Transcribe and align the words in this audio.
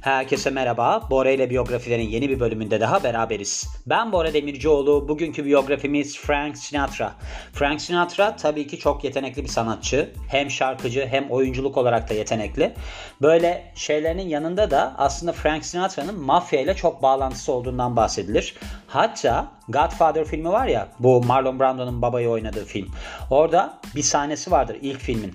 Herkese 0.00 0.50
merhaba. 0.50 1.06
Bora 1.10 1.30
ile 1.30 1.50
biyografilerin 1.50 2.08
yeni 2.08 2.28
bir 2.28 2.40
bölümünde 2.40 2.80
daha 2.80 3.04
beraberiz. 3.04 3.68
Ben 3.86 4.12
Bora 4.12 4.32
Demircioğlu. 4.32 5.08
Bugünkü 5.08 5.44
biyografimiz 5.44 6.18
Frank 6.18 6.58
Sinatra. 6.58 7.12
Frank 7.52 7.80
Sinatra 7.80 8.36
tabii 8.36 8.66
ki 8.66 8.78
çok 8.78 9.04
yetenekli 9.04 9.42
bir 9.42 9.48
sanatçı. 9.48 10.10
Hem 10.28 10.50
şarkıcı 10.50 11.06
hem 11.06 11.30
oyunculuk 11.30 11.76
olarak 11.76 12.10
da 12.10 12.14
yetenekli. 12.14 12.74
Böyle 13.22 13.72
şeylerinin 13.74 14.28
yanında 14.28 14.70
da 14.70 14.94
aslında 14.98 15.32
Frank 15.32 15.64
Sinatra'nın 15.64 16.20
mafya 16.20 16.60
ile 16.60 16.74
çok 16.74 17.02
bağlantısı 17.02 17.52
olduğundan 17.52 17.96
bahsedilir. 17.96 18.54
Hatta 18.86 19.52
Godfather 19.68 20.24
filmi 20.24 20.48
var 20.48 20.66
ya 20.66 20.88
bu 20.98 21.22
Marlon 21.22 21.60
Brando'nun 21.60 22.02
babayı 22.02 22.28
oynadığı 22.28 22.64
film. 22.64 22.88
Orada 23.30 23.78
bir 23.94 24.02
sahnesi 24.02 24.50
vardır 24.50 24.76
ilk 24.82 25.00
filmin. 25.00 25.34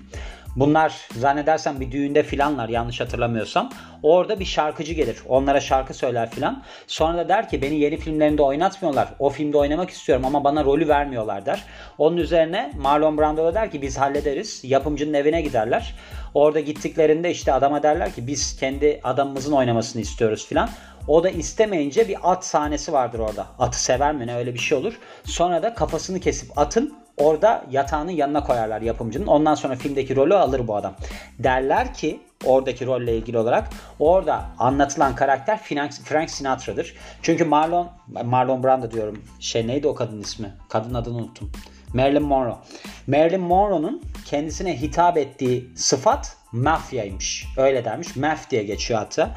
Bunlar 0.56 1.08
zannedersem 1.16 1.80
bir 1.80 1.90
düğünde 1.90 2.22
filanlar 2.22 2.68
yanlış 2.68 3.00
hatırlamıyorsam. 3.00 3.70
Orada 4.02 4.40
bir 4.40 4.44
şarkıcı 4.44 4.92
gelir. 4.92 5.18
Onlara 5.28 5.60
şarkı 5.60 5.94
söyler 5.94 6.30
filan. 6.30 6.62
Sonra 6.86 7.18
da 7.18 7.28
der 7.28 7.48
ki 7.48 7.62
beni 7.62 7.74
yeni 7.74 7.96
filmlerinde 7.96 8.42
oynatmıyorlar. 8.42 9.08
O 9.18 9.30
filmde 9.30 9.58
oynamak 9.58 9.90
istiyorum 9.90 10.24
ama 10.24 10.44
bana 10.44 10.64
rolü 10.64 10.88
vermiyorlar 10.88 11.46
der. 11.46 11.64
Onun 11.98 12.16
üzerine 12.16 12.72
Marlon 12.76 13.18
Brando 13.18 13.44
da 13.44 13.54
der 13.54 13.70
ki 13.70 13.82
biz 13.82 13.98
hallederiz. 13.98 14.60
Yapımcının 14.64 15.14
evine 15.14 15.42
giderler. 15.42 15.94
Orada 16.34 16.60
gittiklerinde 16.60 17.30
işte 17.30 17.52
adama 17.52 17.82
derler 17.82 18.12
ki 18.12 18.26
biz 18.26 18.56
kendi 18.56 19.00
adamımızın 19.04 19.52
oynamasını 19.52 20.02
istiyoruz 20.02 20.46
filan. 20.46 20.68
O 21.08 21.24
da 21.24 21.30
istemeyince 21.30 22.08
bir 22.08 22.16
at 22.22 22.46
sahnesi 22.46 22.92
vardır 22.92 23.18
orada. 23.18 23.46
Atı 23.58 23.82
sever 23.82 24.14
mi 24.14 24.26
ne 24.26 24.36
öyle 24.36 24.54
bir 24.54 24.58
şey 24.58 24.78
olur. 24.78 24.98
Sonra 25.24 25.62
da 25.62 25.74
kafasını 25.74 26.20
kesip 26.20 26.58
atın 26.58 27.03
orada 27.16 27.64
yatağının 27.70 28.10
yanına 28.10 28.44
koyarlar 28.44 28.82
yapımcının. 28.82 29.26
Ondan 29.26 29.54
sonra 29.54 29.76
filmdeki 29.76 30.16
rolü 30.16 30.34
alır 30.34 30.68
bu 30.68 30.76
adam. 30.76 30.94
Derler 31.38 31.94
ki 31.94 32.20
oradaki 32.44 32.86
rolle 32.86 33.16
ilgili 33.16 33.38
olarak 33.38 33.68
orada 33.98 34.44
anlatılan 34.58 35.14
karakter 35.14 35.58
Frank 36.04 36.30
Sinatra'dır. 36.30 36.94
Çünkü 37.22 37.44
Marlon 37.44 37.88
Marlon 38.24 38.62
Brando 38.62 38.90
diyorum. 38.90 39.24
Şey 39.40 39.66
neydi 39.66 39.88
o 39.88 39.94
kadın 39.94 40.20
ismi? 40.20 40.54
Kadın 40.68 40.94
adını 40.94 41.16
unuttum. 41.16 41.50
Marilyn 41.94 42.22
Monroe. 42.22 42.56
Marilyn 43.06 43.40
Monroe'nun 43.40 44.02
kendisine 44.24 44.80
hitap 44.80 45.16
ettiği 45.16 45.70
sıfat 45.76 46.36
mafyaymış. 46.52 47.46
Öyle 47.56 47.84
dermiş. 47.84 48.16
Maf 48.16 48.50
diye 48.50 48.64
geçiyor 48.64 49.00
hatta. 49.00 49.34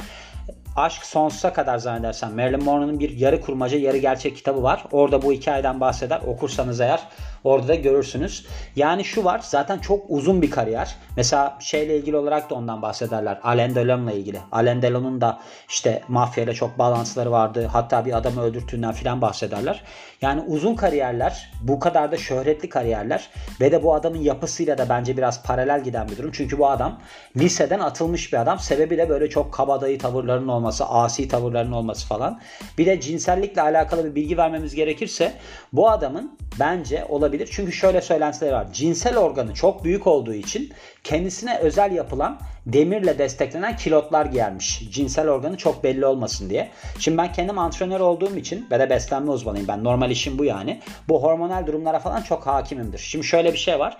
Aşk 0.77 1.05
Sonsuza 1.05 1.53
Kadar 1.53 1.77
zannedersem 1.77 2.35
Marilyn 2.35 2.63
Monroe'nun 2.63 2.99
bir 2.99 3.17
yarı 3.17 3.41
kurmaca 3.41 3.77
yarı 3.77 3.97
gerçek 3.97 4.35
kitabı 4.35 4.63
var. 4.63 4.85
Orada 4.91 5.21
bu 5.21 5.31
hikayeden 5.31 5.79
bahseder. 5.79 6.21
Okursanız 6.27 6.81
eğer 6.81 6.99
orada 7.43 7.67
da 7.67 7.75
görürsünüz. 7.75 8.47
Yani 8.75 9.05
şu 9.05 9.23
var 9.23 9.41
zaten 9.43 9.79
çok 9.79 10.05
uzun 10.09 10.41
bir 10.41 10.51
kariyer. 10.51 10.95
Mesela 11.15 11.57
şeyle 11.59 11.97
ilgili 11.97 12.17
olarak 12.17 12.49
da 12.49 12.55
ondan 12.55 12.81
bahsederler. 12.81 13.39
Alain 13.43 13.75
Delon'la 13.75 14.11
ilgili. 14.11 14.39
Alain 14.51 14.81
Delon'un 14.81 15.21
da 15.21 15.39
işte 15.69 16.01
mafya 16.07 16.43
ile 16.43 16.53
çok 16.53 16.79
bağlantıları 16.79 17.31
vardı. 17.31 17.69
Hatta 17.71 18.05
bir 18.05 18.17
adamı 18.17 18.41
öldürttüğünden 18.41 18.91
filan 18.91 19.21
bahsederler. 19.21 19.83
Yani 20.21 20.41
uzun 20.47 20.75
kariyerler, 20.75 21.51
bu 21.61 21.79
kadar 21.79 22.11
da 22.11 22.17
şöhretli 22.17 22.69
kariyerler 22.69 23.29
ve 23.61 23.71
de 23.71 23.83
bu 23.83 23.93
adamın 23.93 24.17
yapısıyla 24.17 24.77
da 24.77 24.89
bence 24.89 25.17
biraz 25.17 25.43
paralel 25.43 25.83
giden 25.83 26.09
bir 26.09 26.17
durum. 26.17 26.31
Çünkü 26.33 26.59
bu 26.59 26.69
adam 26.69 26.99
liseden 27.37 27.79
atılmış 27.79 28.33
bir 28.33 28.41
adam. 28.41 28.59
Sebebi 28.59 28.97
de 28.97 29.09
böyle 29.09 29.29
çok 29.29 29.53
kabadayı 29.53 29.99
tavırlarının 29.99 30.47
olması, 30.47 30.66
asi 30.89 31.27
tavırlarının 31.27 31.71
olması 31.71 32.07
falan. 32.07 32.39
Bir 32.77 32.85
de 32.85 33.01
cinsellikle 33.01 33.61
alakalı 33.61 34.05
bir 34.05 34.15
bilgi 34.15 34.37
vermemiz 34.37 34.75
gerekirse 34.75 35.33
bu 35.73 35.89
adamın 35.89 36.37
bence 36.59 37.05
olabilir. 37.09 37.49
Çünkü 37.51 37.71
şöyle 37.71 38.01
söylentiler 38.01 38.51
var. 38.51 38.67
Cinsel 38.73 39.17
organı 39.17 39.53
çok 39.53 39.83
büyük 39.83 40.07
olduğu 40.07 40.33
için 40.33 40.73
kendisine 41.03 41.57
özel 41.57 41.91
yapılan 41.91 42.39
demirle 42.65 43.17
desteklenen 43.17 43.75
kilotlar 43.75 44.25
giyermiş. 44.25 44.89
Cinsel 44.91 45.29
organı 45.29 45.57
çok 45.57 45.83
belli 45.83 46.05
olmasın 46.05 46.49
diye. 46.49 46.71
Şimdi 46.99 47.17
ben 47.17 47.31
kendim 47.31 47.59
antrenör 47.59 47.99
olduğum 47.99 48.37
için 48.37 48.67
ve 48.71 48.79
de 48.79 48.89
beslenme 48.89 49.31
uzmanıyım. 49.31 49.67
Ben 49.67 49.83
normal 49.83 50.11
işim 50.11 50.39
bu 50.39 50.45
yani. 50.45 50.81
Bu 51.09 51.23
hormonal 51.23 51.67
durumlara 51.67 51.99
falan 51.99 52.21
çok 52.21 52.47
hakimimdir. 52.47 52.99
Şimdi 52.99 53.25
şöyle 53.25 53.53
bir 53.53 53.57
şey 53.57 53.79
var. 53.79 53.97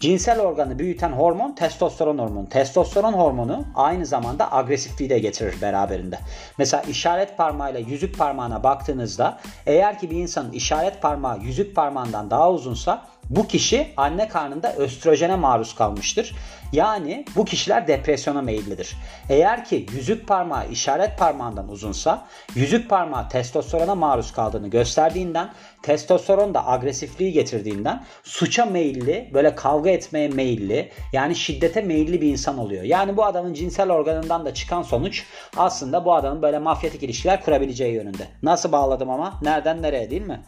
Cinsel 0.00 0.40
organı 0.40 0.78
büyüten 0.78 1.12
hormon 1.12 1.52
testosteron 1.52 2.18
hormonu. 2.18 2.48
Testosteron 2.48 3.12
hormonu 3.12 3.64
aynı 3.74 4.06
zamanda 4.06 4.52
agresifliği 4.52 5.10
de 5.10 5.18
getirir 5.18 5.62
beraberinde. 5.62 6.18
Mesela 6.58 6.82
işaret 6.82 7.36
parmağıyla 7.36 7.80
yüzük 7.80 8.18
parmağına 8.18 8.62
baktığınızda 8.62 9.38
eğer 9.66 9.98
ki 9.98 10.10
bir 10.10 10.16
insanın 10.16 10.52
işaret 10.52 11.02
parmağı 11.02 11.38
yüzük 11.38 11.76
parmağından 11.76 12.30
daha 12.30 12.52
uzunsa 12.52 13.06
bu 13.30 13.46
kişi 13.46 13.88
anne 13.96 14.28
karnında 14.28 14.74
östrojene 14.74 15.36
maruz 15.36 15.74
kalmıştır. 15.74 16.34
Yani 16.72 17.24
bu 17.36 17.44
kişiler 17.44 17.88
depresyona 17.88 18.42
meyillidir. 18.42 18.96
Eğer 19.28 19.64
ki 19.64 19.86
yüzük 19.92 20.28
parmağı 20.28 20.68
işaret 20.68 21.18
parmağından 21.18 21.68
uzunsa 21.68 22.26
yüzük 22.54 22.90
parmağı 22.90 23.28
testosterona 23.28 23.94
maruz 23.94 24.32
kaldığını 24.32 24.68
gösterdiğinden 24.68 25.50
testosteron 25.82 26.54
da 26.54 26.68
agresifliği 26.68 27.32
getirdiğinden 27.32 28.04
suça 28.22 28.64
meyilli 28.64 29.30
böyle 29.34 29.54
kavga 29.54 29.90
etmeye 29.90 30.28
meyilli 30.28 30.90
yani 31.12 31.36
şiddete 31.36 31.82
meyilli 31.82 32.20
bir 32.20 32.28
insan 32.28 32.58
oluyor. 32.58 32.82
Yani 32.82 33.16
bu 33.16 33.24
adamın 33.24 33.54
cinsel 33.54 33.90
organından 33.90 34.44
da 34.44 34.54
çıkan 34.54 34.82
sonuç 34.82 35.24
aslında 35.56 36.04
bu 36.04 36.14
adamın 36.14 36.42
böyle 36.42 36.58
mafyatik 36.58 37.02
ilişkiler 37.02 37.44
kurabileceği 37.44 37.94
yönünde. 37.94 38.26
Nasıl 38.42 38.72
bağladım 38.72 39.10
ama? 39.10 39.34
Nereden 39.42 39.82
nereye 39.82 40.10
değil 40.10 40.22
mi? 40.22 40.40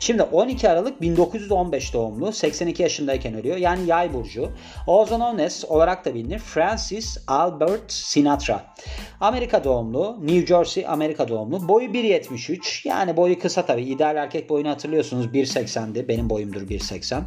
Şimdi 0.00 0.22
12 0.22 0.68
Aralık 0.68 1.00
1915 1.00 1.94
doğumlu 1.94 2.32
82 2.32 2.82
yaşındayken 2.82 3.34
ölüyor. 3.34 3.56
Yani 3.56 3.86
yay 3.86 4.14
burcu. 4.14 4.50
Known 4.86 5.38
as 5.38 5.64
olarak 5.70 6.04
da 6.04 6.14
bilinir 6.14 6.38
Francis 6.38 7.18
Albert 7.26 7.92
Sinatra. 7.92 8.74
Amerika 9.20 9.64
doğumlu, 9.64 10.16
New 10.20 10.46
Jersey 10.46 10.86
Amerika 10.88 11.28
doğumlu. 11.28 11.68
Boyu 11.68 11.88
1.73 11.88 12.88
yani 12.88 13.16
boyu 13.16 13.38
kısa 13.38 13.66
tabii. 13.66 13.82
İdeal 13.82 14.16
erkek 14.16 14.50
boyunu 14.50 14.68
hatırlıyorsunuz 14.68 15.26
1.80'di. 15.26 16.08
Benim 16.08 16.30
boyumdur 16.30 16.62
1.80. 16.62 17.20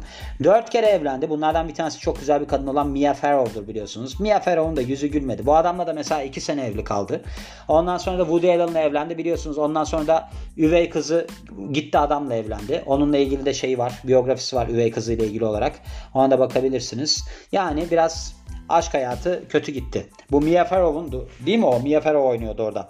4 0.44 0.70
kere 0.70 0.86
evlendi. 0.86 1.30
Bunlardan 1.30 1.68
bir 1.68 1.74
tanesi 1.74 1.98
çok 2.00 2.18
güzel 2.20 2.40
bir 2.40 2.48
kadın 2.48 2.66
olan 2.66 2.88
Mia 2.88 3.14
Farrow'dur 3.14 3.68
biliyorsunuz. 3.68 4.20
Mia 4.20 4.40
Farrow'un 4.40 4.76
da 4.76 4.80
yüzü 4.80 5.06
gülmedi. 5.06 5.46
Bu 5.46 5.56
adamla 5.56 5.86
da 5.86 5.92
mesela 5.92 6.22
2 6.22 6.40
sene 6.40 6.66
evli 6.66 6.84
kaldı. 6.84 7.22
Ondan 7.68 7.98
sonra 7.98 8.18
da 8.18 8.22
Woody 8.22 8.52
Allen'la 8.52 8.80
evlendi 8.80 9.18
biliyorsunuz. 9.18 9.58
Ondan 9.58 9.84
sonra 9.84 10.06
da 10.06 10.30
üvey 10.56 10.90
kızı 10.90 11.26
gitti 11.72 11.98
adamla 11.98 12.34
evlendi. 12.34 12.82
Onunla 12.86 13.16
ilgili 13.16 13.44
de 13.44 13.54
şey 13.54 13.78
var. 13.78 13.92
Biyografisi 14.04 14.56
var 14.56 14.68
üvey 14.68 14.90
kızıyla 14.90 15.24
ilgili 15.24 15.44
olarak. 15.44 15.72
Ona 16.14 16.30
da 16.30 16.38
bakabilirsiniz. 16.38 17.24
Yani 17.52 17.86
biraz 17.90 18.33
aşk 18.68 18.94
hayatı 18.94 19.44
kötü 19.48 19.72
gitti. 19.72 20.06
Bu 20.30 20.40
Mia 20.40 20.64
Farrow'undu. 20.64 21.28
Değil 21.46 21.58
mi 21.58 21.66
o? 21.66 21.80
Mia 21.80 22.00
Farrow 22.00 22.28
oynuyordu 22.28 22.62
orada. 22.62 22.88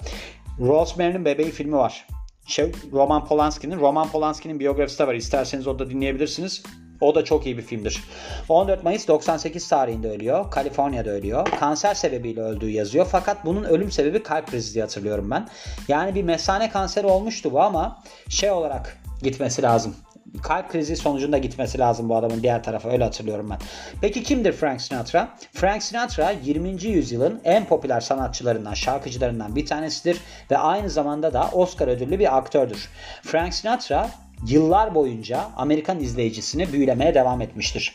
Rosemary'nin 0.61 1.25
Bebeği 1.25 1.51
filmi 1.51 1.77
var. 1.77 2.07
Şey, 2.47 2.73
Roman 2.93 3.27
Polanski'nin. 3.27 3.81
Roman 3.81 4.09
Polanski'nin 4.09 4.61
biyografisi 4.61 4.99
de 4.99 5.07
var. 5.07 5.15
İsterseniz 5.15 5.67
orada 5.67 5.91
dinleyebilirsiniz. 5.91 6.63
O 7.01 7.15
da 7.15 7.25
çok 7.25 7.47
iyi 7.47 7.59
bir 7.59 7.63
filmdir. 7.63 8.05
14 8.49 8.85
Mayıs 8.85 9.09
98 9.09 9.69
tarihinde 9.69 10.11
ölüyor. 10.11 10.51
Kaliforniya'da 10.51 11.11
ölüyor. 11.11 11.47
Kanser 11.61 11.95
sebebiyle 11.95 12.41
öldüğü 12.41 12.71
yazıyor. 12.71 13.07
Fakat 13.11 13.45
bunun 13.45 13.65
ölüm 13.65 13.91
sebebi 13.91 14.23
kalp 14.23 14.51
krizi 14.51 14.75
diye 14.75 14.85
hatırlıyorum 14.85 15.31
ben. 15.31 15.49
Yani 15.89 16.15
bir 16.15 16.23
mesane 16.23 16.71
kanseri 16.71 17.07
olmuştu 17.07 17.53
bu 17.53 17.61
ama 17.61 18.03
şey 18.29 18.51
olarak 18.51 18.99
gitmesi 19.23 19.63
lazım 19.63 19.95
kalp 20.43 20.71
krizi 20.71 20.97
sonucunda 20.97 21.39
gitmesi 21.39 21.79
lazım 21.79 22.09
bu 22.09 22.17
adamın 22.17 22.43
diğer 22.43 22.63
tarafa 22.63 22.91
öyle 22.91 23.05
hatırlıyorum 23.05 23.51
ben. 23.51 23.59
Peki 24.01 24.23
kimdir 24.23 24.53
Frank 24.53 24.81
Sinatra? 24.81 25.29
Frank 25.53 25.83
Sinatra 25.83 26.31
20. 26.45 26.85
yüzyılın 26.85 27.41
en 27.45 27.65
popüler 27.65 28.01
sanatçılarından, 28.01 28.75
şarkıcılarından 28.75 29.57
bir 29.57 29.67
tanesidir 29.67 30.21
ve 30.51 30.59
aynı 30.59 30.91
zamanda 30.91 31.33
da 31.33 31.51
Oscar 31.53 31.89
ödüllü 31.89 32.19
bir 32.19 32.37
aktördür. 32.37 32.89
Frank 33.23 33.55
Sinatra 33.55 34.11
yıllar 34.47 34.95
boyunca 34.95 35.41
Amerikan 35.57 36.01
izleyicisini 36.01 36.73
büyülemeye 36.73 37.15
devam 37.15 37.41
etmiştir. 37.41 37.95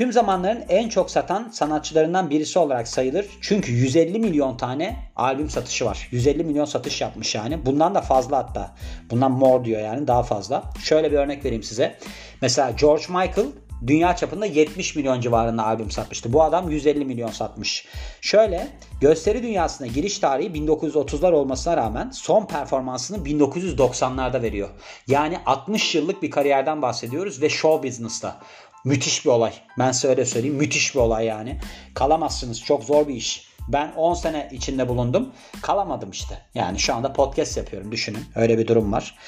Tüm 0.00 0.12
zamanların 0.12 0.64
en 0.68 0.88
çok 0.88 1.10
satan 1.10 1.48
sanatçılarından 1.52 2.30
birisi 2.30 2.58
olarak 2.58 2.88
sayılır. 2.88 3.26
Çünkü 3.40 3.72
150 3.72 4.18
milyon 4.18 4.56
tane 4.56 4.96
albüm 5.16 5.50
satışı 5.50 5.84
var. 5.84 6.08
150 6.10 6.44
milyon 6.44 6.64
satış 6.64 7.00
yapmış 7.00 7.34
yani. 7.34 7.66
Bundan 7.66 7.94
da 7.94 8.00
fazla 8.00 8.38
hatta. 8.38 8.74
Bundan 9.10 9.32
more 9.32 9.64
diyor 9.64 9.80
yani 9.80 10.06
daha 10.06 10.22
fazla. 10.22 10.64
Şöyle 10.82 11.12
bir 11.12 11.16
örnek 11.16 11.44
vereyim 11.44 11.62
size. 11.62 11.98
Mesela 12.42 12.70
George 12.70 13.04
Michael 13.08 13.46
dünya 13.86 14.16
çapında 14.16 14.46
70 14.46 14.96
milyon 14.96 15.20
civarında 15.20 15.66
albüm 15.66 15.90
satmıştı. 15.90 16.32
Bu 16.32 16.42
adam 16.42 16.70
150 16.70 17.04
milyon 17.04 17.30
satmış. 17.30 17.86
Şöyle 18.20 18.68
gösteri 19.00 19.42
dünyasına 19.42 19.86
giriş 19.86 20.18
tarihi 20.18 20.48
1930'lar 20.48 21.32
olmasına 21.32 21.76
rağmen 21.76 22.10
son 22.10 22.46
performansını 22.46 23.18
1990'larda 23.24 24.42
veriyor. 24.42 24.68
Yani 25.06 25.38
60 25.46 25.94
yıllık 25.94 26.22
bir 26.22 26.30
kariyerden 26.30 26.82
bahsediyoruz 26.82 27.42
ve 27.42 27.48
show 27.48 27.88
business'ta. 27.88 28.40
Müthiş 28.84 29.24
bir 29.24 29.30
olay. 29.30 29.52
Ben 29.78 29.92
size 29.92 30.08
öyle 30.08 30.24
söyleyeyim. 30.24 30.56
Müthiş 30.56 30.94
bir 30.94 31.00
olay 31.00 31.26
yani. 31.26 31.60
Kalamazsınız. 31.94 32.60
Çok 32.62 32.84
zor 32.84 33.08
bir 33.08 33.14
iş. 33.14 33.50
Ben 33.68 33.92
10 33.92 34.14
sene 34.14 34.48
içinde 34.52 34.88
bulundum. 34.88 35.32
Kalamadım 35.62 36.10
işte. 36.10 36.38
Yani 36.54 36.78
şu 36.78 36.94
anda 36.94 37.12
podcast 37.12 37.56
yapıyorum. 37.56 37.92
Düşünün. 37.92 38.24
Öyle 38.34 38.58
bir 38.58 38.66
durum 38.66 38.92
var. 38.92 39.18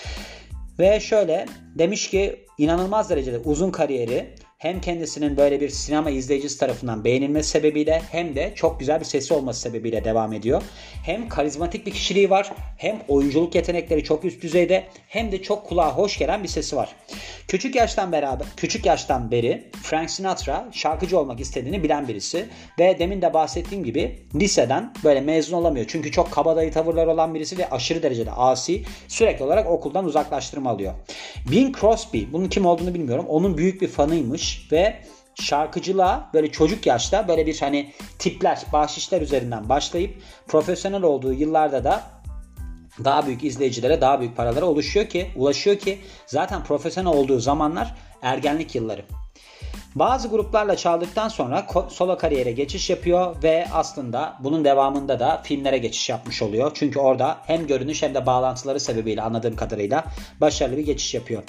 Ve 0.79 1.01
şöyle 1.01 1.47
demiş 1.79 2.11
ki 2.11 2.47
inanılmaz 2.59 3.11
derecede 3.11 3.39
uzun 3.39 3.71
kariyeri 3.71 4.35
hem 4.63 4.81
kendisinin 4.81 5.37
böyle 5.37 5.61
bir 5.61 5.69
sinema 5.69 6.11
izleyicisi 6.11 6.59
tarafından 6.59 7.05
beğenilmesi 7.05 7.51
sebebiyle 7.51 8.03
hem 8.11 8.37
de 8.37 8.53
çok 8.55 8.81
güzel 8.81 9.01
bir 9.01 9.05
sesi 9.05 9.35
olması 9.35 9.61
sebebiyle 9.61 10.05
devam 10.05 10.33
ediyor. 10.33 10.63
Hem 11.05 11.29
karizmatik 11.29 11.87
bir 11.87 11.91
kişiliği 11.91 12.31
var, 12.31 12.53
hem 12.77 12.99
oyunculuk 13.09 13.55
yetenekleri 13.55 14.05
çok 14.05 14.25
üst 14.25 14.43
düzeyde, 14.43 14.85
hem 15.09 15.33
de 15.33 15.43
çok 15.43 15.67
kulağa 15.67 15.97
hoş 15.97 16.19
gelen 16.19 16.43
bir 16.43 16.49
sesi 16.49 16.77
var. 16.77 16.97
Küçük 17.49 17.75
yaştan 17.75 18.13
beraber, 18.13 18.47
küçük 18.57 18.87
yaştan 18.87 19.31
beri 19.31 19.71
Frank 19.83 20.11
Sinatra 20.11 20.69
şarkıcı 20.73 21.19
olmak 21.19 21.41
istediğini 21.41 21.83
bilen 21.83 22.09
birisi 22.09 22.47
ve 22.79 22.99
demin 22.99 23.23
de 23.23 23.35
bahsettiğim 23.35 23.85
gibi 23.85 24.19
liseden 24.35 24.93
böyle 25.05 25.21
mezun 25.21 25.57
olamıyor. 25.57 25.87
Çünkü 25.89 26.13
çok 26.13 26.31
kabadayı 26.31 26.73
tavırlar 26.73 27.07
olan 27.07 27.35
birisi 27.35 27.59
ve 27.59 27.71
aşırı 27.71 28.03
derecede 28.03 28.31
asi 28.31 28.83
sürekli 29.09 29.45
olarak 29.45 29.71
okuldan 29.71 30.05
uzaklaştırma 30.05 30.71
alıyor. 30.71 30.95
Bing 31.51 31.81
Crosby, 31.81 32.23
bunun 32.33 32.49
kim 32.49 32.67
olduğunu 32.67 32.95
bilmiyorum. 32.95 33.25
Onun 33.29 33.59
büyük 33.59 33.83
bir 33.83 33.89
fanıymış 33.89 34.52
ve 34.73 35.03
şarkıcılığa 35.41 36.31
böyle 36.35 36.53
çocuk 36.53 36.87
yaşta 36.87 37.29
böyle 37.29 37.47
bir 37.47 37.61
hani 37.61 37.93
tipler, 38.19 38.63
bahşişler 38.73 39.21
üzerinden 39.21 39.69
başlayıp 39.69 40.23
profesyonel 40.49 41.03
olduğu 41.03 41.33
yıllarda 41.33 41.85
da 41.85 42.03
daha 43.05 43.27
büyük 43.27 43.45
izleyicilere, 43.45 44.01
daha 44.01 44.21
büyük 44.21 44.37
paralara 44.37 44.65
oluşuyor 44.65 45.07
ki, 45.07 45.31
ulaşıyor 45.37 45.79
ki 45.79 45.99
zaten 46.27 46.65
profesyonel 46.65 47.13
olduğu 47.13 47.41
zamanlar 47.41 47.95
ergenlik 48.23 48.75
yılları. 48.75 49.05
Bazı 49.95 50.29
gruplarla 50.29 50.77
çaldıktan 50.77 51.29
sonra 51.29 51.67
solo 51.89 52.19
kariyere 52.19 52.53
geçiş 52.53 52.91
yapıyor 52.91 53.37
ve 53.43 53.67
aslında 53.73 54.37
bunun 54.41 54.65
devamında 54.65 55.21
da 55.21 55.41
filmlere 55.45 55.79
geçiş 55.79 56.09
yapmış 56.09 56.43
oluyor. 56.43 56.71
Çünkü 56.75 56.99
orada 56.99 57.39
hem 57.47 57.67
görünüş 57.67 58.03
hem 58.03 58.15
de 58.15 58.27
bağlantıları 58.27 58.81
sebebiyle 58.81 59.23
anladığım 59.23 59.57
kadarıyla 59.57 60.05
başarılı 60.41 60.77
bir 60.77 60.87
geçiş 60.87 61.15
yapıyor. 61.15 61.43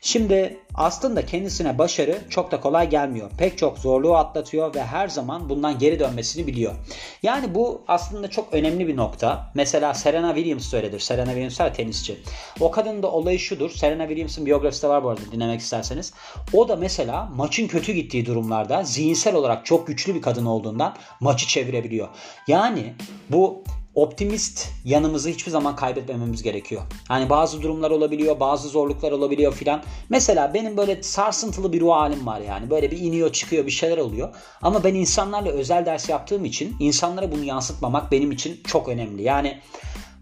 Şimdi 0.00 0.58
aslında 0.74 1.26
kendisine 1.26 1.78
başarı 1.78 2.18
çok 2.30 2.50
da 2.50 2.60
kolay 2.60 2.90
gelmiyor. 2.90 3.30
Pek 3.38 3.58
çok 3.58 3.78
zorluğu 3.78 4.16
atlatıyor 4.16 4.74
ve 4.74 4.82
her 4.82 5.08
zaman 5.08 5.48
bundan 5.48 5.78
geri 5.78 5.98
dönmesini 5.98 6.46
biliyor. 6.46 6.74
Yani 7.22 7.54
bu 7.54 7.82
aslında 7.88 8.30
çok 8.30 8.54
önemli 8.54 8.88
bir 8.88 8.96
nokta. 8.96 9.50
Mesela 9.54 9.94
Serena 9.94 10.34
Williams 10.34 10.74
öyledir. 10.74 11.00
Serena 11.00 11.26
Williams 11.26 11.60
var 11.60 11.74
tenisçi. 11.74 12.18
O 12.60 12.70
kadının 12.70 13.02
da 13.02 13.10
olayı 13.10 13.38
şudur. 13.38 13.70
Serena 13.70 14.02
Williams'ın 14.02 14.46
biyografisi 14.46 14.82
de 14.82 14.88
var 14.88 15.04
bu 15.04 15.08
arada 15.08 15.20
dinlemek 15.32 15.60
isterseniz. 15.60 16.12
O 16.52 16.68
da 16.68 16.76
mesela 16.76 17.28
maçın 17.36 17.68
kötü 17.86 17.98
gittiği 17.98 18.26
durumlarda 18.26 18.82
zihinsel 18.82 19.34
olarak 19.34 19.66
çok 19.66 19.86
güçlü 19.86 20.14
bir 20.14 20.22
kadın 20.22 20.46
olduğundan 20.46 20.96
maçı 21.20 21.46
çevirebiliyor. 21.46 22.08
Yani 22.48 22.94
bu 23.30 23.62
optimist 23.94 24.68
yanımızı 24.84 25.28
hiçbir 25.28 25.50
zaman 25.50 25.76
kaybetmememiz 25.76 26.42
gerekiyor. 26.42 26.82
Hani 27.08 27.30
bazı 27.30 27.62
durumlar 27.62 27.90
olabiliyor, 27.90 28.40
bazı 28.40 28.68
zorluklar 28.68 29.12
olabiliyor 29.12 29.52
filan. 29.52 29.82
Mesela 30.08 30.54
benim 30.54 30.76
böyle 30.76 31.02
sarsıntılı 31.02 31.72
bir 31.72 31.80
ruh 31.80 31.92
halim 31.92 32.26
var 32.26 32.40
yani. 32.40 32.70
Böyle 32.70 32.90
bir 32.90 32.98
iniyor 32.98 33.32
çıkıyor 33.32 33.66
bir 33.66 33.70
şeyler 33.70 33.98
oluyor. 33.98 34.34
Ama 34.62 34.84
ben 34.84 34.94
insanlarla 34.94 35.50
özel 35.50 35.86
ders 35.86 36.08
yaptığım 36.08 36.44
için 36.44 36.76
insanlara 36.80 37.32
bunu 37.32 37.44
yansıtmamak 37.44 38.12
benim 38.12 38.32
için 38.32 38.60
çok 38.66 38.88
önemli. 38.88 39.22
Yani 39.22 39.60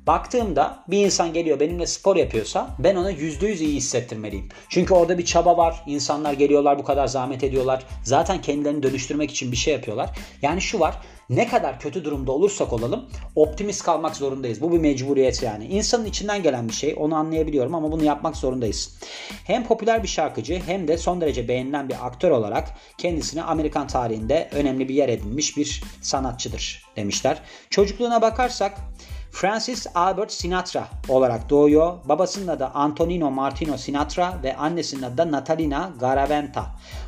Baktığımda 0.07 0.85
bir 0.89 1.05
insan 1.05 1.33
geliyor 1.33 1.61
benimle 1.61 1.87
spor 1.87 2.17
yapıyorsa 2.17 2.71
ben 2.79 2.97
ona 2.97 3.13
%100 3.13 3.65
iyi 3.65 3.77
hissettirmeliyim. 3.77 4.49
Çünkü 4.69 4.95
orada 4.95 5.19
bir 5.19 5.25
çaba 5.25 5.57
var. 5.57 5.83
İnsanlar 5.87 6.33
geliyorlar 6.33 6.79
bu 6.79 6.85
kadar 6.85 7.07
zahmet 7.07 7.45
ediyorlar. 7.45 7.83
Zaten 8.03 8.43
kendilerini 8.43 8.83
dönüştürmek 8.83 9.31
için 9.31 9.53
bir 9.53 9.57
şey 9.57 9.75
yapıyorlar. 9.75 10.11
Yani 10.43 10.61
şu 10.61 10.81
var 10.81 10.99
ne 11.31 11.49
kadar 11.49 11.81
kötü 11.81 12.05
durumda 12.05 12.33
olursak 12.33 12.73
olalım 12.73 13.05
optimist 13.37 13.83
kalmak 13.83 14.17
zorundayız. 14.17 14.61
Bu 14.61 14.73
bir 14.73 14.79
mecburiyet 14.79 15.43
yani. 15.43 15.67
İnsanın 15.67 16.05
içinden 16.05 16.43
gelen 16.43 16.69
bir 16.69 16.75
şey 16.75 16.95
onu 16.99 17.15
anlayabiliyorum 17.15 17.75
ama 17.75 17.93
bunu 17.93 18.05
yapmak 18.05 18.37
zorundayız. 18.37 18.99
Hem 19.45 19.67
popüler 19.67 20.03
bir 20.03 20.09
şarkıcı 20.09 20.63
hem 20.67 20.89
de 20.89 20.99
son 20.99 21.21
derece 21.21 21.49
beğenilen 21.49 21.89
bir 21.89 22.07
aktör 22.07 22.31
olarak 22.31 22.69
kendisini 22.99 23.43
Amerikan 23.43 23.87
tarihinde 23.87 24.49
önemli 24.53 24.89
bir 24.89 24.95
yer 24.95 25.09
edinmiş 25.09 25.57
bir 25.57 25.83
sanatçıdır 26.03 26.85
demişler. 26.97 27.39
Çocukluğuna 27.71 28.23
bakarsak 28.23 28.77
Francis 29.35 29.87
Albert 29.95 30.33
Sinatra 30.33 30.89
olarak 31.09 31.51
doğuyor. 31.51 31.97
Babasının 32.05 32.49
adı 32.49 32.67
Antonino 32.67 33.31
Martino 33.31 33.77
Sinatra 33.77 34.39
ve 34.43 34.57
annesinin 34.57 35.03
adı 35.03 35.19
da 35.19 35.33
Natalina 35.33 35.93
Garaventa. 36.01 36.67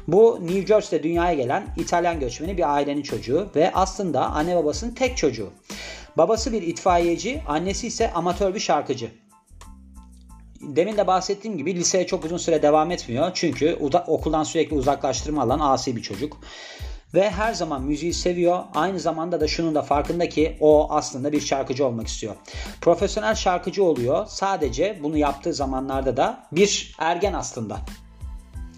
Bu 0.08 0.38
New 0.43 0.67
Jersey'de 0.67 1.02
dünyaya 1.02 1.34
gelen 1.34 1.67
İtalyan 1.76 2.20
göçmeni 2.20 2.56
bir 2.56 2.75
ailenin 2.75 3.02
çocuğu 3.02 3.49
ve 3.56 3.73
aslında 3.75 4.26
anne 4.26 4.56
babasının 4.56 4.90
tek 4.90 5.17
çocuğu. 5.17 5.50
Babası 6.17 6.52
bir 6.52 6.62
itfaiyeci, 6.62 7.43
annesi 7.49 7.87
ise 7.87 8.12
amatör 8.12 8.55
bir 8.55 8.61
şarkıcı. 8.61 9.11
Demin 10.61 10.96
de 10.96 11.06
bahsettiğim 11.06 11.58
gibi 11.58 11.75
liseye 11.75 12.06
çok 12.06 12.25
uzun 12.25 12.37
süre 12.37 12.62
devam 12.62 12.90
etmiyor. 12.90 13.31
Çünkü 13.34 13.79
okuldan 14.06 14.43
sürekli 14.43 14.76
uzaklaştırma 14.76 15.43
alan 15.43 15.61
asi 15.61 15.96
bir 15.96 16.02
çocuk 16.02 16.38
ve 17.14 17.31
her 17.31 17.55
zaman 17.55 17.82
müziği 17.82 18.14
seviyor. 18.14 18.64
Aynı 18.75 19.00
zamanda 19.00 19.41
da 19.41 19.49
şunun 19.49 19.75
da 19.75 19.82
farkında 19.82 20.29
ki 20.29 20.56
o 20.61 20.87
aslında 20.91 21.32
bir 21.32 21.41
şarkıcı 21.41 21.87
olmak 21.87 22.06
istiyor. 22.06 22.35
Profesyonel 22.81 23.35
şarkıcı 23.35 23.85
oluyor. 23.85 24.26
Sadece 24.26 24.99
bunu 25.03 25.17
yaptığı 25.17 25.55
zamanlarda 25.55 26.17
da 26.17 26.47
bir 26.53 26.94
ergen 26.99 27.32
aslında. 27.32 27.79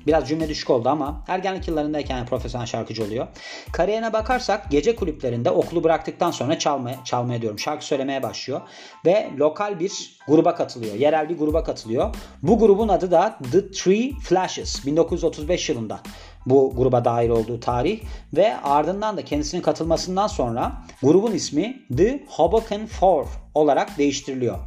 Biraz 0.09 0.29
cümle 0.29 0.49
düşük 0.49 0.71
oldu 0.71 0.89
ama 0.89 1.25
ergenlik 1.29 1.69
yıllarındayken 1.69 2.27
profesyonel 2.27 2.67
şarkıcı 2.67 3.05
oluyor. 3.05 3.27
Kariyerine 3.73 4.13
bakarsak 4.13 4.71
gece 4.71 4.97
kulüplerinde 4.97 5.51
okulu 5.51 5.85
bıraktıktan 5.85 6.31
sonra 6.31 6.59
çalmaya, 6.59 7.05
çalmaya 7.05 7.43
diyorum 7.43 7.59
şarkı 7.59 7.85
söylemeye 7.85 8.23
başlıyor. 8.23 8.61
Ve 9.07 9.31
lokal 9.39 9.81
bir 9.81 10.19
gruba 10.29 10.55
katılıyor. 10.55 10.95
Yerel 10.95 11.29
bir 11.29 11.39
gruba 11.39 11.65
katılıyor. 11.65 12.15
Bu 12.43 12.59
grubun 12.59 12.89
adı 12.89 13.11
da 13.11 13.39
The 13.53 13.71
Three 13.71 14.13
Flashes 14.23 14.87
1935 14.87 15.69
yılında 15.69 16.01
bu 16.46 16.73
gruba 16.76 17.05
dair 17.05 17.29
olduğu 17.29 17.61
tarih 17.61 18.00
ve 18.37 18.56
ardından 18.56 19.17
da 19.17 19.25
kendisinin 19.25 19.62
katılmasından 19.62 20.26
sonra 20.26 20.73
grubun 21.02 21.32
ismi 21.32 21.82
The 21.96 22.25
Hoboken 22.29 22.87
Four 22.87 23.26
olarak 23.55 23.99
değiştiriliyor. 23.99 24.58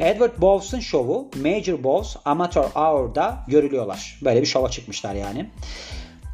Edward 0.00 0.40
Bowes'un 0.40 0.80
şovu 0.80 1.30
Major 1.42 1.84
Bowes 1.84 2.16
Amateur 2.24 2.64
Hour'da 2.64 3.38
görülüyorlar. 3.48 4.18
Böyle 4.24 4.40
bir 4.40 4.46
şova 4.46 4.68
çıkmışlar 4.68 5.14
yani. 5.14 5.50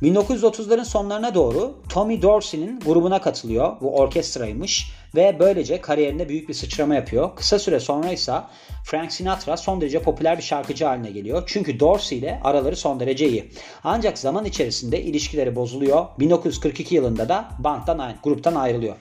1930'ların 0.03 0.85
sonlarına 0.85 1.35
doğru 1.35 1.75
Tommy 1.89 2.23
Dorsey'nin 2.23 2.81
grubuna 2.81 3.21
katılıyor. 3.21 3.77
Bu 3.81 3.97
orkestraymış 3.97 4.93
ve 5.15 5.37
böylece 5.39 5.81
kariyerinde 5.81 6.29
büyük 6.29 6.49
bir 6.49 6.55
sıçrama 6.55 6.95
yapıyor. 6.95 7.37
Kısa 7.37 7.59
süre 7.59 7.81
sonra 7.81 8.12
ise 8.12 8.33
Frank 8.85 9.12
Sinatra 9.12 9.56
son 9.56 9.81
derece 9.81 10.03
popüler 10.03 10.39
bir 10.39 10.43
şarkıcı 10.43 10.85
haline 10.85 11.11
geliyor. 11.11 11.43
Çünkü 11.47 11.81
Dorsey 11.81 12.19
ile 12.19 12.41
araları 12.45 12.77
son 12.77 13.00
derece 13.00 13.29
iyi. 13.29 13.50
Ancak 13.85 14.19
zaman 14.19 14.45
içerisinde 14.45 15.03
ilişkileri 15.03 15.56
bozuluyor. 15.56 16.06
1942 16.19 16.94
yılında 16.94 17.29
da 17.29 17.49
bandtan, 17.58 18.15
gruptan 18.25 18.55
ayrılıyor. 18.55 18.96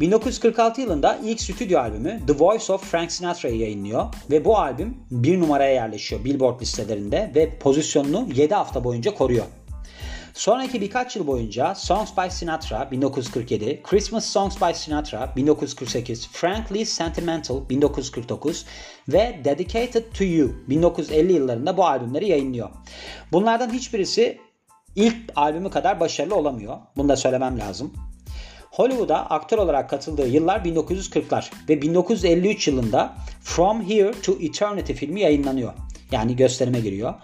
1946 0.00 0.80
yılında 0.80 1.18
ilk 1.24 1.40
stüdyo 1.40 1.80
albümü 1.80 2.20
The 2.26 2.38
Voice 2.38 2.72
of 2.72 2.90
Frank 2.90 3.12
Sinatra'yı 3.12 3.56
yayınlıyor 3.56 4.14
ve 4.30 4.44
bu 4.44 4.58
albüm 4.58 4.96
bir 5.10 5.40
numaraya 5.40 5.72
yerleşiyor 5.72 6.24
Billboard 6.24 6.60
listelerinde 6.60 7.32
ve 7.34 7.58
pozisyonunu 7.58 8.28
7 8.34 8.54
hafta 8.54 8.84
boyunca 8.84 9.14
koruyor. 9.14 9.44
Sonraki 10.34 10.80
birkaç 10.80 11.16
yıl 11.16 11.26
boyunca 11.26 11.74
Songs 11.74 12.10
by 12.16 12.30
Sinatra 12.30 12.90
1947, 12.90 13.82
Christmas 13.82 14.24
Songs 14.24 14.60
by 14.60 14.74
Sinatra 14.74 15.32
1948, 15.36 16.28
Frankly 16.28 16.84
Sentimental 16.84 17.68
1949 17.68 18.66
ve 19.08 19.40
Dedicated 19.44 20.04
to 20.18 20.24
You 20.24 20.50
1950 20.68 21.32
yıllarında 21.32 21.76
bu 21.76 21.86
albümleri 21.86 22.28
yayınlıyor. 22.28 22.70
Bunlardan 23.32 23.72
hiçbirisi 23.72 24.38
ilk 24.96 25.16
albümü 25.36 25.70
kadar 25.70 26.00
başarılı 26.00 26.34
olamıyor. 26.34 26.78
Bunu 26.96 27.08
da 27.08 27.16
söylemem 27.16 27.58
lazım. 27.58 27.92
Hollywood'a 28.72 29.16
aktör 29.16 29.58
olarak 29.58 29.90
katıldığı 29.90 30.28
yıllar 30.28 30.60
1940'lar 30.60 31.50
ve 31.68 31.82
1953 31.82 32.68
yılında 32.68 33.14
From 33.42 33.88
Here 33.88 34.12
to 34.22 34.32
Eternity 34.40 34.92
filmi 34.92 35.20
yayınlanıyor. 35.20 35.72
Yani 36.12 36.36
gösterime 36.36 36.80
giriyor. 36.80 37.14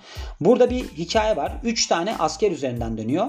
Burada 0.40 0.70
bir 0.70 0.84
hikaye 0.84 1.36
var. 1.36 1.52
3 1.64 1.86
tane 1.86 2.16
asker 2.18 2.50
üzerinden 2.50 2.98
dönüyor. 2.98 3.26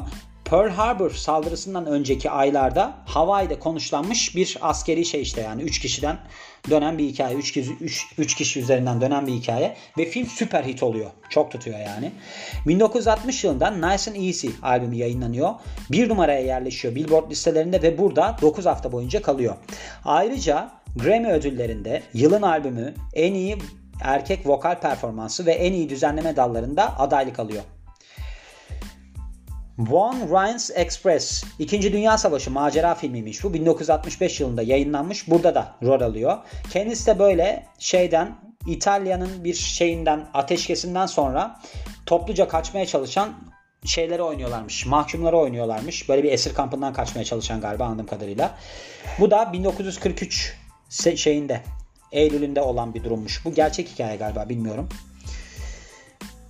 Pearl 0.50 0.70
Harbor 0.70 1.12
saldırısından 1.12 1.86
önceki 1.86 2.30
aylarda 2.30 2.94
Hawaii'de 3.06 3.60
konuşlanmış 3.60 4.36
bir 4.36 4.58
askeri 4.62 5.06
şey 5.06 5.22
işte 5.22 5.42
yani 5.42 5.62
3 5.62 5.80
kişiden 5.80 6.18
dönen 6.70 6.98
bir 6.98 7.04
hikaye. 7.04 7.36
3 7.36 7.52
kişi, 7.52 7.74
üç, 7.82 8.06
üç 8.18 8.36
kişi 8.36 8.60
üzerinden 8.60 9.02
dönen 9.02 9.28
bir 9.28 9.32
hikaye. 9.32 9.76
Ve 9.98 10.06
film 10.06 10.26
süper 10.26 10.64
hit 10.64 10.84
oluyor. 10.84 11.12
Çok 11.30 11.52
tutuyor 11.52 11.80
yani. 11.80 12.12
1960 12.68 13.44
yılında 13.44 13.72
Nice 13.72 14.12
and 14.12 14.26
Easy 14.26 14.48
albümü 14.62 14.96
yayınlanıyor. 14.96 15.50
Bir 15.92 16.10
numaraya 16.10 16.42
yerleşiyor 16.42 16.96
Billboard 16.96 17.32
listelerinde 17.32 17.82
ve 17.82 17.98
burada 17.98 18.38
9 18.42 18.66
hafta 18.66 18.92
boyunca 18.92 19.22
kalıyor. 19.22 19.56
Ayrıca 20.06 20.72
Grammy 20.96 21.32
ödüllerinde 21.32 22.04
yılın 22.14 22.42
albümü, 22.42 22.94
en 23.14 23.34
iyi 23.34 23.58
erkek 24.04 24.48
vokal 24.48 24.80
performansı 24.80 25.46
ve 25.46 25.52
en 25.52 25.74
iyi 25.74 25.90
düzenleme 25.90 26.36
dallarında 26.36 27.00
adaylık 27.00 27.40
alıyor. 27.40 27.64
One 29.88 30.26
Rhines 30.26 30.72
Express. 30.76 31.44
İkinci 31.60 31.94
Dünya 31.94 32.18
Savaşı 32.18 32.52
macera 32.52 32.96
filmiymiş 32.96 33.44
bu. 33.44 33.54
1965 33.54 34.40
yılında 34.40 34.62
yayınlanmış. 34.62 35.30
Burada 35.30 35.56
da 35.56 35.76
rol 35.84 36.02
alıyor. 36.02 36.38
Kendisi 36.70 37.06
de 37.08 37.20
böyle 37.20 37.66
şeyden 37.80 38.36
İtalya'nın 38.68 39.44
bir 39.44 39.54
şeyinden 39.54 40.28
ateşkesinden 40.34 41.06
sonra 41.06 41.60
topluca 42.06 42.48
kaçmaya 42.48 42.86
çalışan 42.86 43.34
şeyleri 43.86 44.22
oynuyorlarmış. 44.22 44.86
Mahkumları 44.86 45.38
oynuyorlarmış. 45.38 46.10
Böyle 46.10 46.24
bir 46.24 46.32
esir 46.32 46.54
kampından 46.54 46.94
kaçmaya 46.94 47.24
çalışan 47.24 47.62
galiba 47.62 47.86
anladığım 47.86 48.06
kadarıyla. 48.06 48.58
Bu 49.20 49.32
da 49.32 49.54
1943 49.54 50.58
şeyinde 51.16 51.62
Eylül'ünde 52.12 52.62
olan 52.62 52.94
bir 52.94 53.04
durummuş. 53.04 53.46
Bu 53.46 53.54
gerçek 53.54 53.88
hikaye 53.88 54.18
galiba 54.18 54.50
bilmiyorum. 54.50 54.90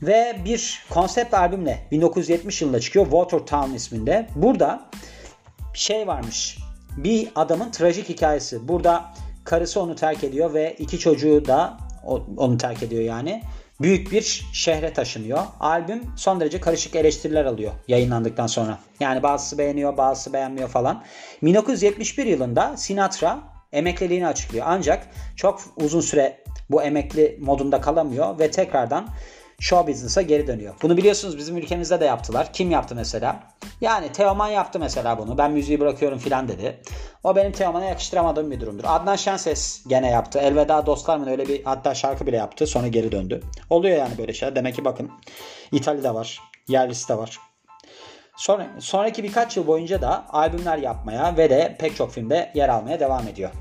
Ve 0.01 0.35
bir 0.45 0.83
konsept 0.89 1.33
albümle 1.33 1.87
1970 1.91 2.61
yılında 2.61 2.79
çıkıyor. 2.79 3.05
Water 3.05 3.39
Town 3.39 3.73
isminde. 3.73 4.27
Burada 4.35 4.89
şey 5.73 6.07
varmış. 6.07 6.57
Bir 6.97 7.27
adamın 7.35 7.71
trajik 7.71 8.09
hikayesi. 8.09 8.67
Burada 8.67 9.05
karısı 9.43 9.81
onu 9.81 9.95
terk 9.95 10.23
ediyor 10.23 10.53
ve 10.53 10.75
iki 10.79 10.99
çocuğu 10.99 11.45
da 11.45 11.77
onu 12.37 12.57
terk 12.57 12.83
ediyor 12.83 13.03
yani. 13.03 13.43
Büyük 13.81 14.11
bir 14.11 14.45
şehre 14.53 14.93
taşınıyor. 14.93 15.39
Albüm 15.59 16.03
son 16.17 16.39
derece 16.39 16.61
karışık 16.61 16.95
eleştiriler 16.95 17.45
alıyor 17.45 17.71
yayınlandıktan 17.87 18.47
sonra. 18.47 18.79
Yani 18.99 19.23
bazısı 19.23 19.57
beğeniyor, 19.57 19.97
bazısı 19.97 20.33
beğenmiyor 20.33 20.69
falan. 20.69 21.03
1971 21.43 22.25
yılında 22.25 22.77
Sinatra 22.77 23.39
emekliliğini 23.71 24.27
açıklıyor. 24.27 24.65
Ancak 24.69 25.07
çok 25.35 25.61
uzun 25.77 26.01
süre 26.01 26.43
bu 26.69 26.83
emekli 26.83 27.37
modunda 27.41 27.81
kalamıyor 27.81 28.39
ve 28.39 28.51
tekrardan 28.51 29.09
show 29.59 29.93
business'a 29.93 30.21
geri 30.21 30.47
dönüyor. 30.47 30.75
Bunu 30.81 30.97
biliyorsunuz 30.97 31.37
bizim 31.37 31.57
ülkemizde 31.57 31.99
de 31.99 32.05
yaptılar. 32.05 32.53
Kim 32.53 32.71
yaptı 32.71 32.95
mesela? 32.95 33.43
Yani 33.81 34.11
Teoman 34.11 34.47
yaptı 34.47 34.79
mesela 34.79 35.17
bunu. 35.17 35.37
Ben 35.37 35.51
müziği 35.51 35.79
bırakıyorum 35.79 36.17
filan 36.17 36.47
dedi. 36.47 36.81
O 37.23 37.35
benim 37.35 37.51
Teoman'a 37.51 37.85
yakıştıramadığım 37.85 38.51
bir 38.51 38.59
durumdur. 38.59 38.83
Adnan 38.87 39.15
Şenses 39.15 39.83
gene 39.87 40.09
yaptı. 40.09 40.39
Elveda 40.39 40.85
dostlar 40.85 41.17
mı 41.17 41.31
öyle 41.31 41.47
bir 41.47 41.63
hatta 41.63 41.95
şarkı 41.95 42.27
bile 42.27 42.37
yaptı. 42.37 42.67
Sonra 42.67 42.87
geri 42.87 43.11
döndü. 43.11 43.41
Oluyor 43.69 43.97
yani 43.97 44.17
böyle 44.17 44.33
şeyler. 44.33 44.55
Demek 44.55 44.75
ki 44.75 44.85
bakın 44.85 45.11
İtalya'da 45.71 46.15
var. 46.15 46.39
Yerlisi 46.67 47.09
de 47.09 47.17
var. 47.17 47.39
Sonra, 48.37 48.67
sonraki 48.79 49.23
birkaç 49.23 49.57
yıl 49.57 49.67
boyunca 49.67 50.01
da 50.01 50.25
albümler 50.29 50.77
yapmaya 50.77 51.37
ve 51.37 51.49
de 51.49 51.75
pek 51.79 51.95
çok 51.95 52.11
filmde 52.11 52.51
yer 52.55 52.69
almaya 52.69 52.99
devam 52.99 53.27
ediyor. 53.27 53.51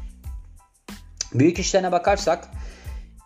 Büyük 1.34 1.58
işlerine 1.58 1.92
bakarsak 1.92 2.48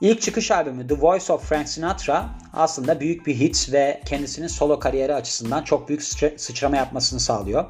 ilk 0.02 0.23
çıkış 0.23 0.50
albümü 0.50 0.88
The 0.88 1.00
Voice 1.00 1.32
of 1.32 1.49
Frank 1.49 1.68
Sinatra 1.68 2.28
aslında 2.52 3.00
büyük 3.00 3.26
bir 3.26 3.35
hit 3.35 3.73
ve 3.73 4.00
kendisinin 4.06 4.47
solo 4.47 4.78
kariyeri 4.78 5.14
açısından 5.14 5.62
çok 5.62 5.88
büyük 5.88 6.02
sıçrama 6.37 6.76
yapmasını 6.76 7.21
sağlıyor. 7.21 7.64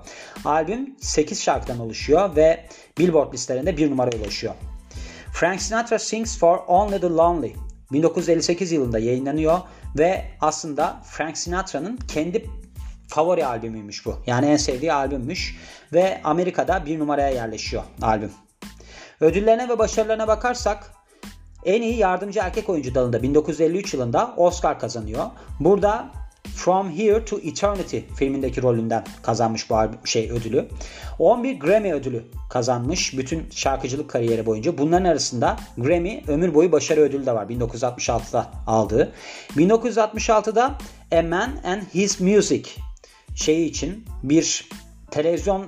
Albüm 0.45 0.97
8 1.01 1.43
şarkıdan 1.43 1.79
oluşuyor 1.79 2.37
ve 2.37 2.67
Billboard 2.99 3.33
listelerinde 3.33 3.77
bir 3.77 3.91
numara 3.91 4.11
ulaşıyor. 4.17 4.55
Frank 5.33 5.63
Sinatra 5.63 5.99
Sings 5.99 6.39
for 6.39 6.59
Only 6.67 7.01
the 7.01 7.07
Lonely 7.07 7.55
1958 7.93 8.73
yılında 8.73 8.99
yayınlanıyor 8.99 9.59
ve 9.99 10.25
aslında 10.41 11.03
Frank 11.05 11.39
Sinatra'nın 11.39 11.97
kendi 11.97 12.47
favori 13.09 13.47
albümüymüş 13.47 14.07
bu. 14.07 14.17
Yani 14.27 14.47
en 14.47 14.57
sevdiği 14.57 14.93
albümmüş 14.93 15.57
ve 15.93 16.21
Amerika'da 16.25 16.87
bir 16.87 16.99
numaraya 16.99 17.31
yerleşiyor 17.31 17.83
albüm. 18.03 18.31
Ödüllerine 19.21 19.69
ve 19.69 19.79
başarılarına 19.79 20.29
bakarsak 20.29 21.02
en 21.65 21.83
iyi 21.83 21.97
yardımcı 21.97 22.41
erkek 22.41 22.69
oyuncu 22.69 22.95
dalında 22.95 23.23
1953 23.23 23.95
yılında 23.95 24.35
Oscar 24.37 24.81
kazanıyor. 24.81 25.27
Burada 25.61 26.09
From 26.55 26.91
Here 26.91 27.25
to 27.25 27.39
Eternity 27.39 27.99
filmindeki 28.17 28.63
rolünden 28.63 29.05
kazanmış 29.23 29.71
bu 29.71 29.77
şey 30.05 30.31
ödülü. 30.31 30.69
11 31.19 31.61
Grammy 31.61 31.93
ödülü 31.93 32.25
kazanmış 32.51 33.19
bütün 33.19 33.51
şarkıcılık 33.51 34.11
kariyeri 34.11 34.47
boyunca. 34.47 34.79
Bunların 34.79 35.05
arasında 35.05 35.57
Grammy 35.79 36.23
ömür 36.29 36.55
boyu 36.55 36.73
başarı 36.73 37.01
ödülü 37.01 37.27
de 37.27 37.35
var 37.35 37.47
1966'da 37.47 38.51
aldığı. 38.67 39.13
1966'da 39.57 40.79
A 41.13 41.23
Man 41.23 41.51
and 41.65 41.83
His 41.95 42.21
Music 42.21 42.71
şeyi 43.35 43.67
için 43.71 44.05
bir 44.23 44.69
televizyon 45.11 45.67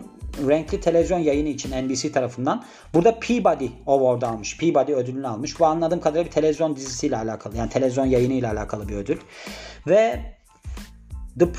renkli 0.49 0.81
televizyon 0.81 1.19
yayını 1.19 1.49
için 1.49 1.71
NBC 1.71 2.13
tarafından 2.13 2.65
burada 2.95 3.21
Peabody 3.21 3.69
Award 3.87 4.23
almış. 4.23 4.59
Peabody 4.59 4.93
ödülünü 4.93 5.29
almış. 5.29 5.61
Bu 5.61 5.67
anladığım 5.67 6.01
kadarıyla 6.01 6.27
bir 6.27 6.31
televizyon 6.31 6.77
dizisiyle 6.77 7.17
alakalı. 7.17 7.57
Yani 7.57 7.71
televizyon 7.71 8.07
yayını 8.07 8.33
ile 8.33 8.49
alakalı 8.49 8.89
bir 8.89 8.95
ödül. 8.95 9.19
Ve 9.87 10.21
The 11.39 11.53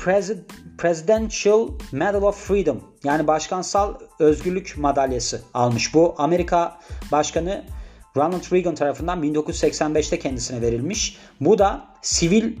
Presidential 0.78 1.68
Medal 1.92 2.22
of 2.22 2.48
Freedom 2.48 2.80
yani 3.04 3.26
başkansal 3.26 3.94
özgürlük 4.18 4.74
madalyası 4.76 5.42
almış. 5.54 5.94
Bu 5.94 6.14
Amerika 6.18 6.78
Başkanı 7.12 7.64
Ronald 8.16 8.52
Reagan 8.52 8.74
tarafından 8.74 9.22
1985'te 9.22 10.18
kendisine 10.18 10.60
verilmiş. 10.62 11.18
Bu 11.40 11.58
da 11.58 11.84
sivil 12.02 12.56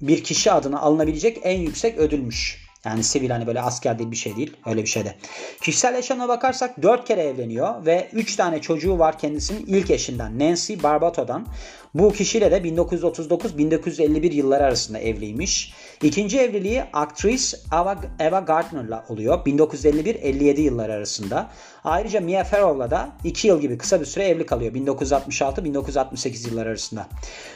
bir 0.00 0.24
kişi 0.24 0.52
adına 0.52 0.80
alınabilecek 0.80 1.38
en 1.42 1.60
yüksek 1.60 1.98
ödülmüş. 1.98 2.67
Yani 2.88 3.04
sivil 3.04 3.30
hani 3.30 3.46
böyle 3.46 3.60
asker 3.60 3.98
değil 3.98 4.10
bir 4.10 4.16
şey 4.16 4.36
değil. 4.36 4.56
Öyle 4.66 4.82
bir 4.82 4.88
şey 4.88 5.04
de. 5.04 5.14
Kişisel 5.62 5.94
yaşamına 5.94 6.28
bakarsak 6.28 6.82
4 6.82 7.08
kere 7.08 7.22
evleniyor 7.22 7.86
ve 7.86 8.08
3 8.12 8.36
tane 8.36 8.60
çocuğu 8.60 8.98
var 8.98 9.18
kendisinin 9.18 9.66
ilk 9.66 9.90
eşinden 9.90 10.38
Nancy 10.38 10.74
Barbato'dan. 10.82 11.46
Bu 11.94 12.12
kişiyle 12.12 12.50
de 12.50 12.56
1939-1951 12.58 14.32
yılları 14.32 14.64
arasında 14.64 14.98
evliymiş. 14.98 15.72
İkinci 16.02 16.40
evliliği 16.40 16.84
aktris 16.92 17.54
Eva, 17.72 17.96
Eva 18.18 18.40
Gardner'la 18.40 19.04
oluyor. 19.08 19.46
1951-57 19.46 20.60
yılları 20.60 20.92
arasında. 20.92 21.50
Ayrıca 21.84 22.20
Mia 22.20 22.44
Farrow'la 22.44 22.90
da 22.90 23.08
2 23.24 23.48
yıl 23.48 23.60
gibi 23.60 23.78
kısa 23.78 24.00
bir 24.00 24.06
süre 24.06 24.24
evli 24.28 24.46
kalıyor. 24.46 24.72
1966-1968 24.72 26.48
yılları 26.48 26.68
arasında. 26.68 27.06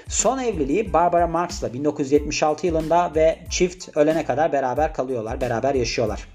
Son 0.08 0.38
evliliği 0.38 0.92
Barbara 0.92 1.26
Marx'la 1.26 1.72
1976 1.72 2.66
yılında 2.66 3.12
ve 3.14 3.38
çift 3.50 3.96
ölene 3.96 4.24
kadar 4.24 4.52
beraber 4.52 4.94
kalıyorlar, 4.94 5.40
beraber 5.40 5.74
yaşıyorlar. 5.74 6.28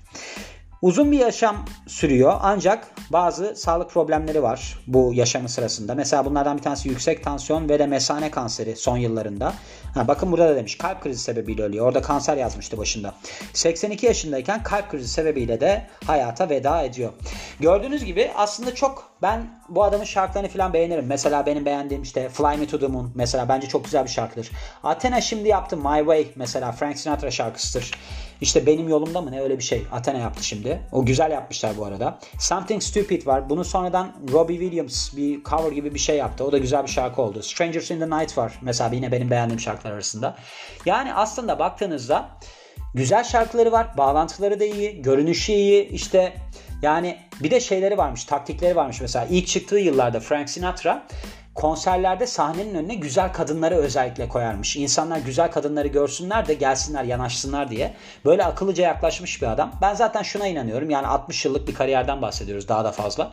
Uzun 0.81 1.12
bir 1.12 1.19
yaşam 1.19 1.65
sürüyor 1.88 2.34
ancak 2.41 2.88
bazı 3.10 3.55
sağlık 3.55 3.89
problemleri 3.91 4.43
var 4.43 4.79
bu 4.88 5.12
yaşamı 5.13 5.50
sırasında. 5.50 5.96
Mesela 5.96 6.25
bunlardan 6.25 6.57
bir 6.57 6.63
tanesi 6.63 6.89
yüksek 6.89 7.24
tansiyon 7.24 7.69
ve 7.69 7.79
de 7.79 7.88
mesane 7.88 8.31
kanseri 8.31 8.75
son 8.75 8.98
yıllarında. 8.98 9.53
Ha, 9.93 10.07
bakın 10.07 10.31
burada 10.31 10.50
da 10.50 10.55
demiş 10.55 10.77
kalp 10.77 11.01
krizi 11.01 11.24
sebebiyle 11.24 11.63
ölüyor. 11.63 11.86
Orada 11.86 12.01
kanser 12.01 12.38
yazmıştı 12.38 12.77
başında. 12.77 13.13
82 13.53 14.05
yaşındayken 14.05 14.63
kalp 14.63 14.91
krizi 14.91 15.07
sebebiyle 15.07 15.60
de 15.60 15.88
hayata 16.05 16.50
veda 16.50 16.81
ediyor. 16.81 17.12
Gördüğünüz 17.60 18.05
gibi 18.05 18.31
aslında 18.36 18.75
çok 18.75 19.10
ben 19.22 19.62
bu 19.69 19.84
adamın 19.84 20.05
şarkılarını 20.05 20.50
falan 20.50 20.74
beğenirim. 20.74 21.05
Mesela 21.07 21.46
benim 21.46 21.65
beğendiğim 21.65 22.03
işte 22.03 22.29
Fly 22.29 22.57
Me 22.57 22.67
To 22.67 22.79
The 22.79 22.88
Moon 22.88 23.12
mesela 23.15 23.50
bence 23.50 23.67
çok 23.67 23.86
güzel 23.86 24.03
bir 24.03 24.10
şarkıdır. 24.10 24.51
Athena 24.84 25.22
şimdi 25.22 25.50
yaptı 25.50 25.77
My 25.77 25.98
Way 25.98 26.27
mesela 26.36 26.72
Frank 26.72 27.00
Sinatra 27.00 27.31
şarkısıdır. 27.31 27.91
İşte 28.41 28.65
Benim 28.65 28.89
Yolumda 28.89 29.22
mı 29.22 29.32
ne 29.32 29.41
öyle 29.41 29.58
bir 29.58 29.63
şey 29.63 29.86
Athena 29.91 30.17
yaptı 30.17 30.44
şimdi. 30.44 30.82
O 30.91 31.06
güzel 31.06 31.32
yapmışlar 31.32 31.77
bu 31.77 31.86
arada. 31.86 32.20
Something 32.39 32.82
Stupid 32.82 33.27
var. 33.27 33.50
Bunu 33.50 33.65
sonradan 33.65 34.12
Robbie 34.32 34.60
Williams 34.60 35.15
bir 35.15 35.44
cover 35.44 35.72
gibi 35.72 35.94
bir 35.94 36.00
şey 36.00 36.17
yaptı. 36.17 36.44
O 36.44 36.51
da 36.51 36.58
güzel 36.58 36.84
bir 36.84 36.89
şarkı 36.89 37.22
oldu. 37.22 37.44
Strangers 37.44 37.91
in 37.91 38.00
the 38.00 38.10
Night 38.10 38.38
var. 38.38 38.53
Mesela 38.62 38.96
yine 38.96 39.12
benim 39.12 39.32
beğendiğim 39.32 39.60
şarkılar 39.60 39.94
arasında. 39.94 40.36
Yani 40.86 41.13
aslında 41.13 41.60
baktığınızda 41.60 42.29
güzel 42.94 43.24
şarkıları 43.24 43.72
var. 43.72 43.98
Bağlantıları 43.98 44.60
da 44.60 44.65
iyi. 44.65 45.01
Görünüşü 45.01 45.51
iyi. 45.51 45.88
İşte 45.89 46.34
yani 46.82 47.17
bir 47.39 47.51
de 47.51 47.60
şeyleri 47.60 47.98
varmış, 47.98 48.25
taktikleri 48.25 48.75
varmış. 48.75 49.01
Mesela 49.01 49.27
ilk 49.29 49.48
çıktığı 49.48 49.79
yıllarda 49.79 50.20
Frank 50.20 50.50
Sinatra 50.50 51.08
konserlerde 51.58 52.28
sahnenin 52.28 52.76
önüne 52.76 52.96
güzel 52.96 53.34
kadınları 53.34 53.76
özellikle 53.76 54.28
koyarmış. 54.28 54.76
İnsanlar 54.76 55.18
güzel 55.18 55.52
kadınları 55.52 55.88
görsünler 55.88 56.48
de 56.48 56.54
gelsinler 56.54 57.04
yanaşsınlar 57.04 57.72
diye. 57.72 57.94
Böyle 58.26 58.46
akıllıca 58.46 58.84
yaklaşmış 58.84 59.42
bir 59.42 59.48
adam. 59.48 59.72
Ben 59.82 59.94
zaten 59.94 60.22
şuna 60.22 60.48
inanıyorum. 60.48 60.90
Yani 60.90 61.08
60 61.08 61.46
yıllık 61.46 61.68
bir 61.68 61.74
kariyerden 61.74 62.22
bahsediyoruz 62.22 62.68
daha 62.68 62.84
da 62.84 62.92
fazla. 62.92 63.32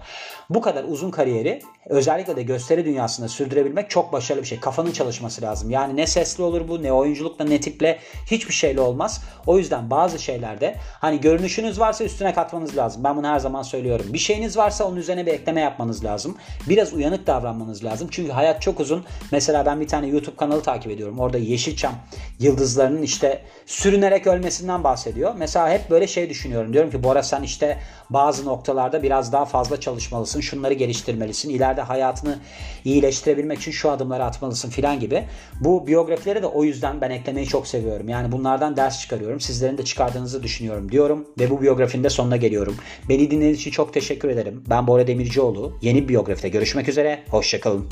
Bu 0.50 0.60
kadar 0.60 0.84
uzun 0.84 1.10
kariyeri 1.10 1.62
özellikle 1.86 2.36
de 2.36 2.42
gösteri 2.42 2.84
dünyasında 2.84 3.28
sürdürebilmek 3.28 3.90
çok 3.90 4.12
başarılı 4.12 4.42
bir 4.42 4.48
şey. 4.48 4.60
Kafanın 4.60 4.92
çalışması 4.92 5.42
lazım. 5.42 5.70
Yani 5.70 5.96
ne 5.96 6.06
sesli 6.06 6.42
olur 6.42 6.68
bu 6.68 6.82
ne 6.82 6.92
oyunculukla 6.92 7.44
ne 7.44 7.60
tiple 7.60 7.98
hiçbir 8.30 8.54
şeyle 8.54 8.80
olmaz. 8.80 9.22
O 9.46 9.58
yüzden 9.58 9.90
bazı 9.90 10.18
şeylerde 10.18 10.76
hani 11.00 11.20
görünüşünüz 11.20 11.80
varsa 11.80 12.04
üstüne 12.04 12.34
katmanız 12.34 12.76
lazım. 12.76 13.04
Ben 13.04 13.16
bunu 13.16 13.26
her 13.26 13.38
zaman 13.38 13.62
söylüyorum. 13.62 14.06
Bir 14.12 14.18
şeyiniz 14.18 14.56
varsa 14.56 14.84
onun 14.84 14.96
üzerine 14.96 15.26
bir 15.26 15.32
ekleme 15.32 15.60
yapmanız 15.60 16.04
lazım. 16.04 16.36
Biraz 16.68 16.94
uyanık 16.94 17.26
davranmanız 17.26 17.84
lazım. 17.84 18.08
Çünkü 18.14 18.32
hayat 18.32 18.62
çok 18.62 18.80
uzun. 18.80 19.04
Mesela 19.32 19.66
ben 19.66 19.80
bir 19.80 19.88
tane 19.88 20.06
YouTube 20.06 20.36
kanalı 20.36 20.62
takip 20.62 20.92
ediyorum. 20.92 21.18
Orada 21.18 21.38
Yeşilçam 21.38 21.94
yıldızlarının 22.40 23.02
işte 23.02 23.42
sürünerek 23.66 24.26
ölmesinden 24.26 24.84
bahsediyor. 24.84 25.34
Mesela 25.38 25.70
hep 25.70 25.90
böyle 25.90 26.06
şey 26.06 26.30
düşünüyorum. 26.30 26.72
Diyorum 26.72 26.90
ki 26.90 27.02
Bora 27.02 27.22
sen 27.22 27.42
işte 27.42 27.78
bazı 28.10 28.44
noktalarda 28.44 29.02
biraz 29.02 29.32
daha 29.32 29.44
fazla 29.44 29.80
çalışmalısın. 29.80 30.40
Şunları 30.40 30.74
geliştirmelisin. 30.74 31.50
İleride 31.50 31.80
hayatını 31.80 32.38
iyileştirebilmek 32.84 33.58
için 33.58 33.72
şu 33.72 33.90
adımları 33.90 34.24
atmalısın 34.24 34.70
filan 34.70 35.00
gibi. 35.00 35.24
Bu 35.60 35.86
biyografileri 35.86 36.42
de 36.42 36.46
o 36.46 36.64
yüzden 36.64 37.00
ben 37.00 37.10
eklemeyi 37.10 37.46
çok 37.46 37.66
seviyorum. 37.66 38.08
Yani 38.08 38.32
bunlardan 38.32 38.76
ders 38.76 39.00
çıkarıyorum. 39.00 39.40
Sizlerin 39.40 39.78
de 39.78 39.84
çıkardığınızı 39.84 40.42
düşünüyorum 40.42 40.92
diyorum 40.92 41.28
ve 41.38 41.50
bu 41.50 41.62
biyografinin 41.62 42.04
de 42.04 42.10
sonuna 42.10 42.36
geliyorum. 42.36 42.76
Beni 43.08 43.30
dinlediğiniz 43.30 43.58
için 43.58 43.70
çok 43.70 43.94
teşekkür 43.94 44.28
ederim. 44.28 44.64
Ben 44.70 44.86
Bora 44.86 45.06
Demircioğlu. 45.06 45.78
Yeni 45.82 46.08
biyografide 46.08 46.48
görüşmek 46.48 46.88
üzere. 46.88 47.22
Hoşçakalın. 47.30 47.88